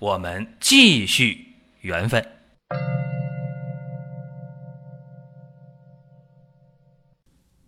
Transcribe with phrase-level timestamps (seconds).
[0.00, 2.24] 我们继续缘分。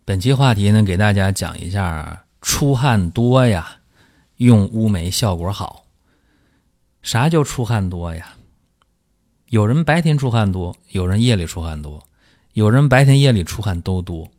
[0.05, 3.79] 本期话题呢，给大家讲一下出汗多呀，
[4.37, 5.83] 用乌梅效果好。
[7.01, 8.37] 啥叫出汗多呀？
[9.47, 12.01] 有人白天出汗多，有人夜里出汗多，
[12.53, 14.31] 有人白天夜里出汗都多。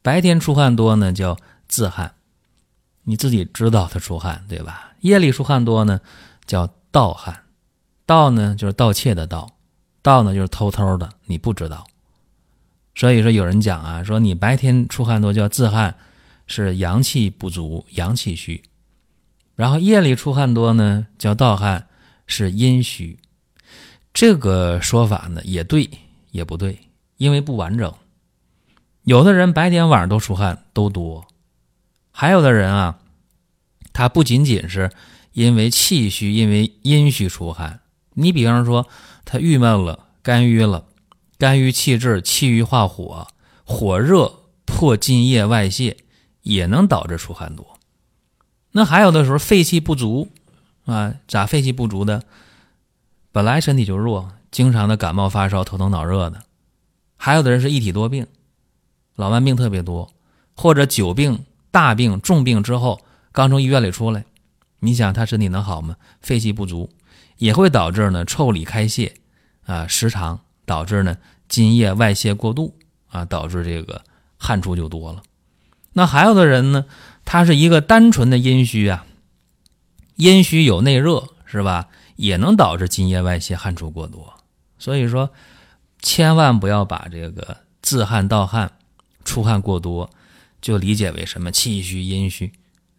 [0.00, 1.36] 白天出汗多呢，叫
[1.66, 2.14] 自汗，
[3.02, 4.92] 你自己知道他出汗，对吧？
[5.00, 6.00] 夜里出汗多呢，
[6.46, 7.42] 叫盗汗。
[8.06, 9.46] 盗呢，就是盗窃的盗；
[10.00, 11.86] 盗呢，就是偷偷的，你不知道。
[12.94, 15.94] 所以说，有人讲啊，说你白天出汗多叫自汗，
[16.46, 18.62] 是阳气不足、阳气虚；
[19.56, 21.86] 然后夜里出汗多呢，叫盗汗，
[22.26, 23.18] 是阴虚。
[24.14, 25.90] 这个说法呢，也对，
[26.30, 26.78] 也不对，
[27.18, 27.92] 因为不完整。
[29.02, 31.26] 有的人白天晚上都出汗都多，
[32.10, 32.98] 还有的人啊，
[33.92, 34.90] 他不仅仅是
[35.36, 37.80] 因为气虚、因为阴虚出汗。
[38.14, 38.88] 你比方说，
[39.26, 40.86] 他郁闷了、肝郁了，
[41.36, 43.28] 肝郁气滞，气郁化火，
[43.62, 44.32] 火热
[44.64, 45.98] 破津液外泄，
[46.40, 47.78] 也能导致出汗多。
[48.72, 50.30] 那还有的时候肺气不足
[50.86, 52.24] 啊，咋肺气不足的？
[53.30, 56.44] 本来身体就弱，经常的感冒发烧、头疼脑热的。
[57.18, 58.26] 还有的人是一体多病，
[59.14, 60.10] 老慢病特别多，
[60.54, 64.24] 或者久病、大病、重病之后刚从医院里出来，
[64.86, 65.96] 你想他身体能好吗？
[66.20, 66.88] 肺气不足。
[67.38, 69.12] 也会导致呢腠理开泄，
[69.66, 71.18] 啊时常导致呢
[71.50, 72.74] 津液外泄过度
[73.08, 74.02] 啊，导致这个
[74.38, 75.22] 汗出就多了。
[75.92, 76.86] 那还有的人呢，
[77.26, 79.04] 他是一个单纯的阴虚啊，
[80.14, 81.88] 阴虚有内热是吧？
[82.16, 84.32] 也能导致津液外泄、汗出过多。
[84.78, 85.30] 所以说，
[86.00, 88.72] 千万不要把这个自汗、盗汗、
[89.26, 90.08] 出汗过多，
[90.62, 92.50] 就理解为什么气虚、阴虚，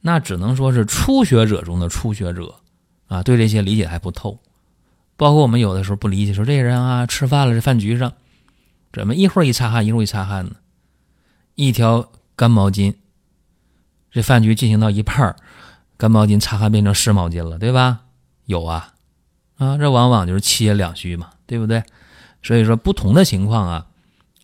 [0.01, 2.55] 那只能说是初学者中的初学者。
[3.07, 4.37] 啊，对这些理解还不透，
[5.15, 8.11] 包括我们有的时候不理解，说这人啊，吃饭了，这饭局上，
[8.91, 10.57] 怎么一会儿一擦汗，一会儿一擦汗呢？
[11.55, 12.93] 一条干毛巾，
[14.11, 15.37] 这饭局进行到一半儿，
[15.95, 18.01] 干毛巾擦汗变成湿毛巾了，对吧？
[18.43, 18.93] 有啊，
[19.57, 21.81] 啊，这往往就是气也两虚嘛，对不对？
[22.43, 23.87] 所以说，不同的情况啊，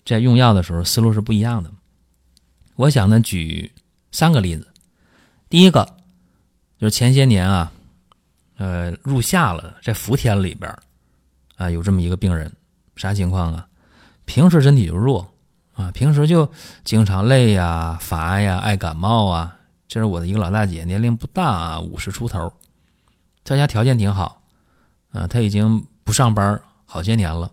[0.05, 1.69] 在用药的时候思路是不一样的。
[2.77, 3.73] 我想呢，举
[4.13, 4.67] 三个例子，
[5.53, 5.87] 第一个
[6.79, 7.71] 就是前些年啊。
[8.57, 10.75] 呃，入夏了，在伏天里边
[11.57, 12.51] 啊，有这么一个病人，
[12.95, 13.67] 啥情况啊？
[14.25, 15.31] 平时身体就弱
[15.75, 16.51] 啊，平时就
[16.83, 19.55] 经常累呀、乏呀、爱感冒啊。
[19.87, 22.51] 这是我的一个老大姐，年龄不大，五十出头，
[23.43, 24.41] 在家条件挺好
[25.11, 27.51] 啊，她已经不上班好些年了，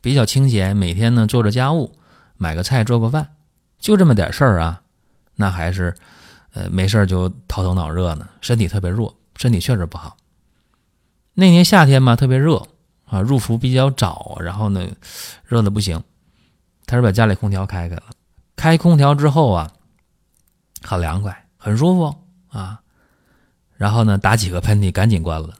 [0.00, 1.94] 比较清闲，每天呢做着家务，
[2.38, 3.34] 买个菜做个饭，
[3.78, 4.80] 就这么点事儿啊，
[5.34, 5.94] 那还是
[6.52, 10.16] 呃没事就头疼脑热呢，身体特别弱，身体确实不好。
[11.34, 12.66] 那年夏天嘛，特别热
[13.04, 14.88] 啊，入伏比较早，然后呢，
[15.44, 16.02] 热的不行。
[16.86, 18.02] 他是把家里空调开开了，
[18.56, 19.70] 开空调之后啊，
[20.82, 22.16] 好凉快，很舒服
[22.48, 22.80] 啊。
[23.76, 25.54] 然后呢，打几个喷嚏，赶紧关了。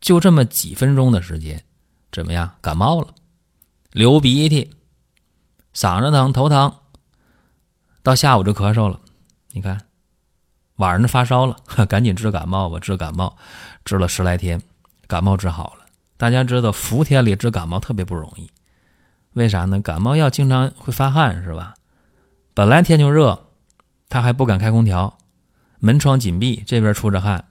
[0.00, 1.64] 就这么几分钟的时间，
[2.12, 2.54] 怎么样？
[2.60, 3.14] 感冒了，
[3.90, 4.70] 流鼻涕，
[5.74, 6.72] 嗓子疼，头疼，
[8.02, 9.00] 到下午就咳嗽了。
[9.52, 9.80] 你看，
[10.76, 11.56] 晚上发烧了，
[11.88, 13.36] 赶紧治感冒吧，治感冒，
[13.84, 14.60] 治了十来天。
[15.06, 15.84] 感冒治好了，
[16.16, 18.50] 大家知道伏天里治感冒特别不容易，
[19.34, 19.78] 为啥呢？
[19.80, 21.74] 感冒药经常会发汗，是吧？
[22.54, 23.48] 本来天就热，
[24.08, 25.18] 他还不敢开空调，
[25.78, 27.44] 门窗紧闭，这边出着汗，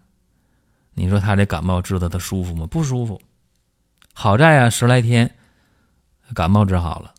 [0.95, 2.65] 你说他这感冒治的他舒服吗？
[2.65, 3.21] 不舒服。
[4.13, 5.35] 好在啊，十来天
[6.33, 7.13] 感冒治好了，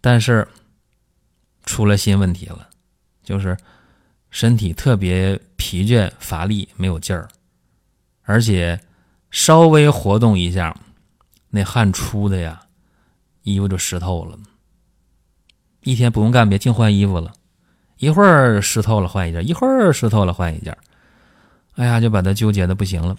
[0.00, 0.46] 但是
[1.64, 2.68] 出了新问题了，
[3.24, 3.56] 就是
[4.30, 7.28] 身体特别疲倦乏力，没有劲儿，
[8.22, 8.80] 而且。
[9.32, 10.76] 稍微活动一下，
[11.50, 12.60] 那汗出的呀，
[13.44, 14.36] 衣服就湿透了。
[15.84, 17.32] 一天不用干别，净换衣服了。
[17.98, 20.76] 一会儿湿透了换一件，一会儿湿透了换一件。
[21.76, 23.16] 哎呀，就把他纠结的不行了。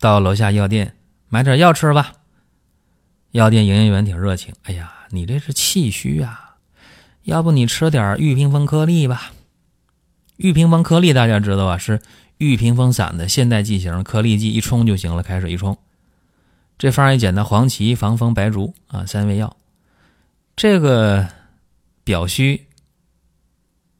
[0.00, 0.96] 到楼下药店
[1.28, 2.14] 买点药吃吧。
[3.32, 4.54] 药店营业员挺热情。
[4.62, 6.56] 哎呀，你这是气虚啊，
[7.24, 9.32] 要不你吃点玉屏风颗粒吧？
[10.36, 11.78] 玉屏风颗粒大家知道吧？
[11.78, 12.00] 是。
[12.38, 15.78] 玉屏风散的现代剂型颗粒剂一冲就行了，开水一冲。
[16.76, 19.56] 这方也简单，黄芪、防风、白术啊，三味药。
[20.54, 21.26] 这个
[22.04, 22.66] 表虚、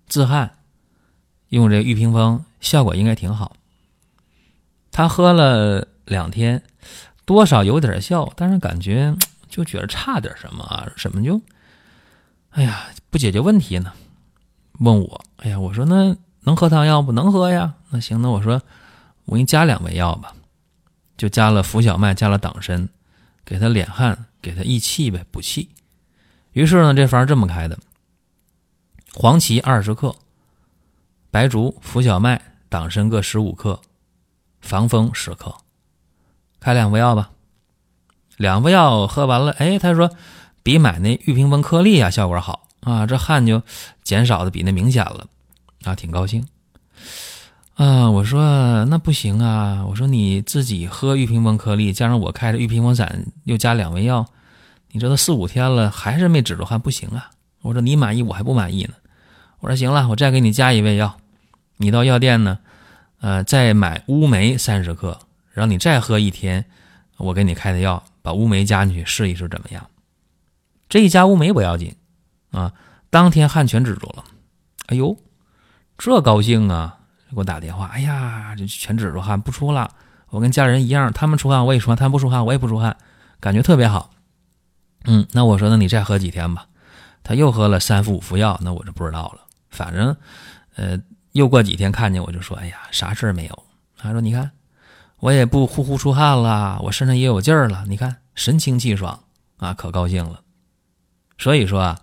[0.06, 0.58] 自汗，
[1.48, 3.56] 用这玉屏风效果应该挺好。
[4.92, 6.62] 他喝了两天，
[7.24, 9.16] 多少有点效，但是感觉
[9.48, 10.86] 就觉得差点什么啊？
[10.94, 11.40] 什么就，
[12.50, 13.94] 哎呀，不解决问题呢？
[14.80, 16.14] 问我，哎呀，我说那
[16.46, 17.74] 能喝汤药不能喝呀？
[17.90, 18.62] 那行，那我说
[19.24, 20.32] 我给你加两味药吧，
[21.16, 22.88] 就加了浮小麦，加了党参，
[23.44, 25.68] 给他敛汗，给他益气呗，补气。
[26.52, 27.76] 于是呢，这方这么开的：
[29.12, 30.14] 黄芪二十克，
[31.32, 33.80] 白术、浮小麦、党参各十五克，
[34.60, 35.52] 防风十克，
[36.60, 37.32] 开两副药吧。
[38.36, 40.10] 两副药喝完了，哎，他说
[40.62, 43.60] 比买那玉屏风颗粒啊效果好啊，这汗就
[44.04, 45.26] 减少的比那明显了
[45.84, 46.46] 啊，挺高兴
[47.74, 48.10] 啊。
[48.10, 54.26] 我说那不行啊，我说你自己喝玉屏风颗粒，加上我开的玉屏风散，又加两味药。
[54.92, 57.30] 你这都四五天了，还是没止住汗，不行啊！
[57.60, 58.94] 我说你满意，我还不满意呢。
[59.60, 61.18] 我说行了，我再给你加一味药，
[61.76, 62.58] 你到药店呢，
[63.20, 65.18] 呃，再买乌梅三十克，
[65.52, 66.64] 然后你再喝一天，
[67.18, 69.86] 我给你开的药，把乌梅加进去试一试怎么样？
[70.88, 71.94] 这一加乌梅不要紧
[72.52, 72.72] 啊，
[73.10, 74.24] 当天汗全止住了。
[74.86, 75.16] 哎呦，
[75.98, 76.98] 这高兴啊！
[77.30, 79.90] 给我打电话，哎呀，这全止住汗不出了，
[80.28, 82.96] 我跟家人一样，他们出汗我也出汗，他们不出汗我也不出汗，
[83.40, 84.10] 感觉特别好。
[85.04, 86.66] 嗯，那我说，那你再喝几天吧。
[87.22, 89.40] 他又喝了三副五副药，那我就不知道了。
[89.70, 90.16] 反正，
[90.76, 91.00] 呃，
[91.32, 93.64] 又过几天看见我就说，哎呀，啥事儿没有。
[93.96, 94.50] 他说，你看，
[95.18, 99.18] 我也不呼呼出汗了，我身上也有劲儿了，你看神清气爽
[99.58, 100.40] 啊，可高兴了。
[101.38, 102.00] 所以说啊，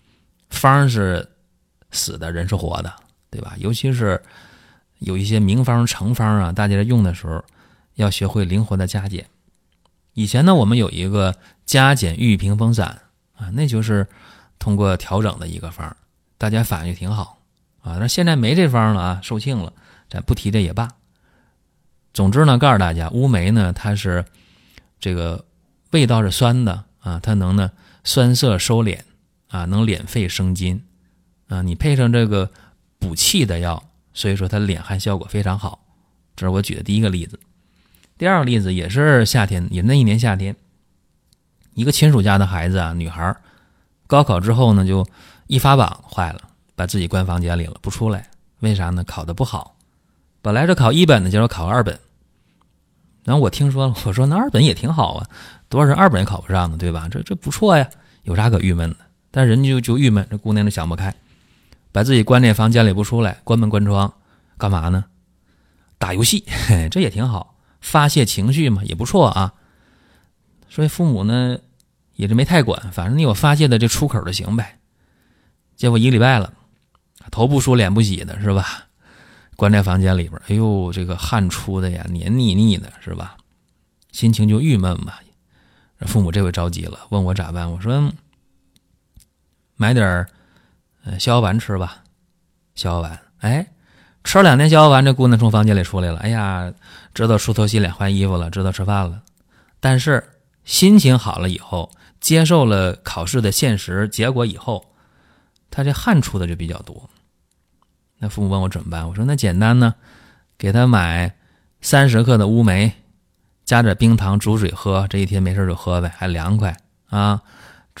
[0.50, 1.26] 方是
[1.90, 2.92] 死的，人是活的，
[3.30, 3.54] 对吧？
[3.58, 4.22] 尤其是
[4.98, 7.44] 有一些名方成方啊，大家用的时候
[7.94, 9.26] 要学会灵活的加减。
[10.14, 11.36] 以前呢，我们有一个
[11.66, 13.02] 加减玉屏风散
[13.36, 14.06] 啊，那就是
[14.58, 15.94] 通过调整的一个方，
[16.38, 17.38] 大家反应挺好
[17.82, 17.98] 啊。
[18.00, 19.72] 那现在没这方了啊，售罄了，
[20.08, 20.88] 咱不提这也罢。
[22.14, 24.24] 总之呢，告诉大家，乌梅呢，它是
[24.98, 25.44] 这个
[25.90, 27.70] 味道是酸的啊，它能呢
[28.02, 29.00] 酸涩收敛
[29.48, 30.82] 啊，能敛肺生津
[31.48, 31.60] 啊。
[31.60, 32.50] 你配上这个
[32.98, 33.82] 补气的药，
[34.12, 35.80] 所以说它敛汗效果非常好。
[36.34, 37.38] 这是我举的第一个例子。
[38.18, 40.56] 第二个例子也是夏天，也那一年夏天，
[41.74, 43.36] 一个亲属家的孩子啊，女孩，
[44.06, 45.06] 高考之后呢，就
[45.46, 46.40] 一发榜坏了，
[46.74, 48.28] 把自己关房间里了，不出来。
[48.60, 49.04] 为啥呢？
[49.04, 49.76] 考的不好，
[50.40, 51.98] 本来是考一本的，结果考二本。
[53.24, 55.28] 然后我听说了，我说那二本也挺好啊，
[55.68, 57.08] 多少人二本也考不上呢，对吧？
[57.10, 57.86] 这这不错呀，
[58.22, 58.96] 有啥可郁闷的？
[59.30, 61.14] 但人家就就郁闷，这姑娘就想不开，
[61.96, 64.12] 把自己关在房间里不出来，关门关窗，
[64.58, 65.06] 干嘛呢？
[65.96, 66.44] 打游戏，
[66.90, 67.56] 这也挺好。
[67.80, 69.54] 发泄情绪嘛，也不错啊。
[70.68, 71.58] 所以父母呢，
[72.16, 74.78] 也是没太管，反正你有发泄的这出口就行呗。
[75.74, 76.52] 结果一个礼拜了，
[77.30, 78.88] 头不梳脸不洗的是吧？
[79.56, 83.38] 关在房间里边，哎呦，这个汗出的呀，黏腻腻的是吧？
[84.12, 85.14] 心情就郁闷嘛。
[86.00, 87.72] 父母这回着急了，问我咋办？
[87.72, 88.12] 我说
[89.76, 90.28] 买点儿
[91.06, 92.02] 呃逍遥丸吃吧。
[92.74, 93.66] 逍遥丸，哎。
[94.24, 96.18] 吃了两天逍遥丸，这姑娘从房间里出来了。
[96.18, 96.72] 哎呀，
[97.14, 99.22] 知道梳头洗脸换衣服了，知道吃饭了。
[99.78, 100.20] 但是
[100.64, 101.88] 心情好了以后，
[102.20, 104.84] 接受了考试的现实结果以后，
[105.70, 107.08] 她这汗出的就比较多。
[108.18, 109.08] 那父母问我怎么办？
[109.08, 109.94] 我说那简单呢，
[110.58, 111.32] 给她买
[111.80, 112.92] 三十克的乌梅，
[113.64, 115.06] 加点冰糖煮水喝。
[115.08, 116.76] 这一天没事就喝呗，还凉快
[117.10, 117.40] 啊，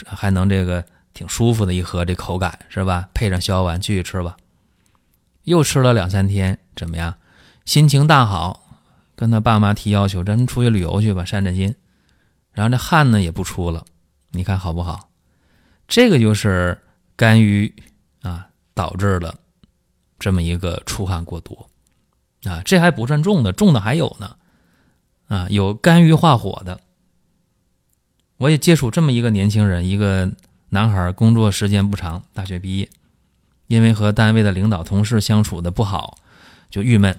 [0.04, 0.84] 还能这个
[1.16, 3.08] 挺舒服的，一盒这口感是吧？
[3.14, 4.36] 配上逍遥丸继续吃吧。
[5.44, 7.14] 又吃了两三天，怎么样？
[7.64, 8.68] 心情大好，
[9.16, 11.74] 跟他爸妈提要求，咱出去旅游去吧，散散心。
[12.52, 13.82] 然后这汗呢也不出了，
[14.32, 15.08] 你看好不好？
[15.88, 16.78] 这个就是
[17.16, 17.74] 肝郁
[18.20, 19.34] 啊导致了
[20.18, 21.70] 这么一个出汗过多
[22.44, 24.36] 啊，这还不算重的，重的还有呢
[25.28, 26.78] 啊，有肝郁化火的。
[28.36, 30.30] 我也接触这么一个年轻人，一个
[30.76, 32.86] 男孩，工作时间不长，大学毕业。
[33.66, 36.18] 因为和单位的领导同事相处的不好，
[36.68, 37.18] 就郁闷，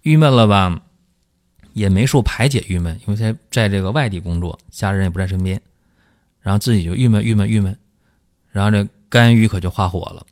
[0.00, 0.80] 郁闷了吧，
[1.74, 5.60] 也没处排解郁闷，因为在在这个外地工作，家人也不在身边，
[6.40, 7.76] 然后自己就郁闷郁闷郁闷，
[8.50, 10.24] 然后这肝郁可就化火了，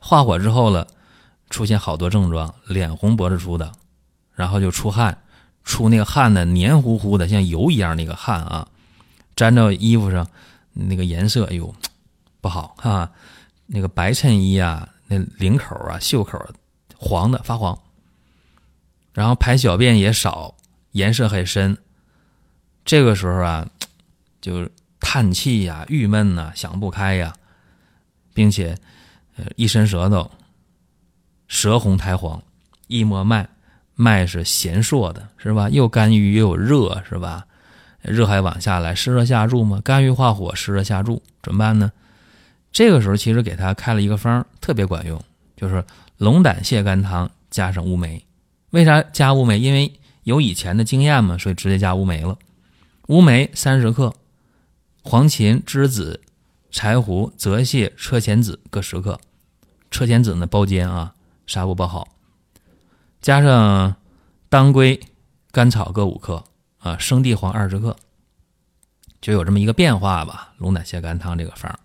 [0.00, 0.88] 化火之后了，
[1.48, 3.70] 出现好多症状，脸红脖子粗的，
[4.34, 5.16] 然后就出汗，
[5.62, 8.66] 出那个汗呢黏糊糊的，像油一样那个汗啊，
[9.36, 10.26] 粘到衣服上，
[10.72, 11.72] 那个颜色哎呦
[12.40, 13.10] 不好哈，
[13.66, 14.88] 那个白衬衣啊。
[15.10, 16.38] 那领口啊、袖口
[16.94, 17.78] 黄的发黄，
[19.14, 20.54] 然后排小便也少，
[20.92, 21.74] 颜色很深，
[22.84, 23.66] 这个时候啊，
[24.42, 24.68] 就
[25.00, 27.34] 叹气呀、郁闷呐、想不开呀，
[28.34, 28.76] 并且
[29.56, 30.30] 一伸舌头，
[31.46, 32.42] 舌红苔黄，
[32.88, 33.48] 一摸脉，
[33.94, 35.70] 脉是弦硕的，是吧？
[35.70, 37.46] 又肝郁又有热，是吧？
[38.02, 41.90] 热还往下来，湿热下注嘛，肝郁化火，湿热下注，怎么办呢？
[42.72, 45.20] 这个时候其实给他开了一个方，特别管用，
[45.56, 45.84] 就是
[46.16, 48.24] 龙胆泻肝汤加上乌梅。
[48.70, 49.58] 为啥加乌梅？
[49.58, 49.92] 因为
[50.24, 52.38] 有以前的经验嘛，所以直接加乌梅了。
[53.06, 54.14] 乌梅三十克，
[55.02, 56.20] 黄芩、栀子、
[56.70, 59.18] 柴胡、泽泻、车前子各十克。
[59.90, 61.14] 车前子呢，包煎啊，
[61.46, 62.08] 纱布包好，
[63.22, 63.96] 加上
[64.50, 65.00] 当归、
[65.50, 66.44] 甘草各五克
[66.80, 67.96] 啊，生地黄二十克，
[69.22, 70.52] 就有这么一个变化吧。
[70.58, 71.80] 龙胆泻肝汤这个方，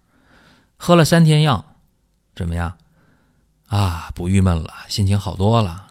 [0.77, 1.75] 喝了三天药，
[2.35, 2.77] 怎么样？
[3.67, 5.87] 啊，不郁闷了，心情好多了。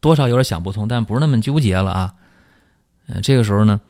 [0.00, 2.14] 多少有点想不通，但不是那么纠结了啊。
[3.06, 3.80] 嗯，这个时候呢，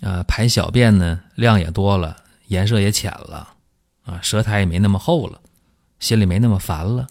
[0.00, 2.16] 呃，排小便呢量也多了，
[2.46, 3.48] 颜色也浅了，
[4.04, 5.40] 啊，舌苔也没那么厚了，
[5.98, 7.08] 心里没那么烦了，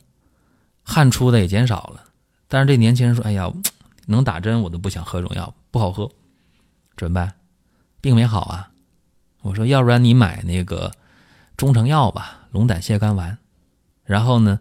[0.84, 2.06] 汗出的也减少了。
[2.48, 3.52] 但是这年轻人说：“哎呀，
[4.06, 6.10] 能打针我都不想喝这种药，不好喝，
[6.96, 7.34] 怎么办？
[8.00, 8.72] 病没好啊。”
[9.44, 10.94] 我说：“要不然你买那个
[11.58, 13.38] 中成药吧，龙胆泻肝丸，
[14.04, 14.60] 然后呢？”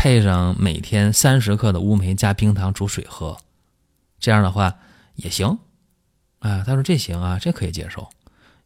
[0.00, 3.36] 配上每天三十克的乌梅加冰糖煮水喝，
[4.20, 4.72] 这样的话
[5.16, 5.58] 也行，
[6.38, 8.08] 啊，他说这行啊，这可以接受。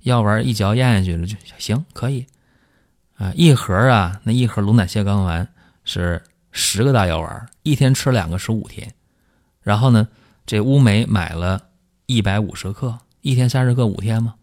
[0.00, 2.26] 药丸一嚼咽下去了就行，可以，
[3.14, 5.48] 啊，一盒啊，那一盒龙胆泻肝丸
[5.84, 8.92] 是十个大药丸，一天吃两个是五天。
[9.62, 10.06] 然后呢，
[10.44, 11.68] 这乌梅买了
[12.04, 14.34] 一百五十克，一天三十克，五天嘛。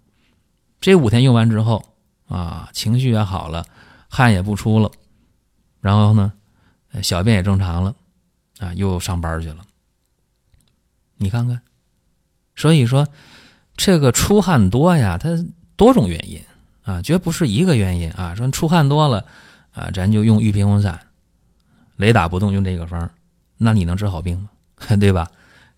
[0.82, 1.86] 这五天用完之后
[2.28, 3.64] 啊，情绪也好了，
[4.10, 4.92] 汗也不出了，
[5.80, 6.34] 然后呢。
[7.04, 7.96] 小便也正常了，
[8.58, 9.58] 啊，又上班去了。
[11.18, 11.62] 你看看，
[12.56, 13.08] 所以说
[13.78, 15.30] 这个出汗多呀，它
[15.76, 16.42] 多种原因
[16.82, 18.34] 啊，绝不是一个原因啊。
[18.34, 19.24] 说出汗多了
[19.72, 21.00] 啊，咱就用玉屏风散，
[21.96, 23.08] 雷打不动用这个方，
[23.56, 24.50] 那你能治好病吗？
[25.00, 25.30] 对吧？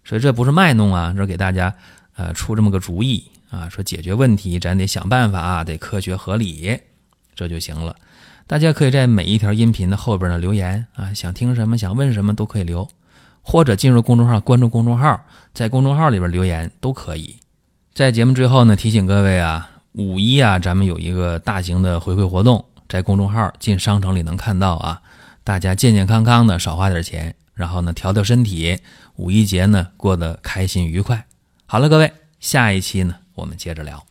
[0.05, 1.75] 所以这不是卖弄啊，这给大家
[2.15, 6.79] 呃出这么个主意啊，说解决问题咱得想办法，得科学合理，
[7.35, 7.93] 这就行了。
[8.47, 12.87] 大家可以在每一条音频的后边呢留言啊，想听什么，想问什么都可以留，
[13.41, 15.21] 或者进入公众号关注公众号，
[15.53, 17.37] 在公众号里边留言都可以。
[17.93, 25.01] 在节目最后呢，提醒各位啊，五一啊，咱们有一个大型的回馈活动，在公众号进商城里能看到啊，
[25.43, 28.77] 大家健健康康的，少花点钱，然后呢调调身体，
[29.15, 31.25] 五一节呢过得开心愉快。
[31.65, 34.10] 好了，各位，下一期呢我们接着聊。